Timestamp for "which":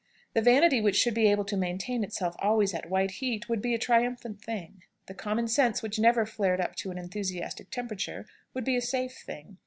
0.81-0.95, 5.83-5.99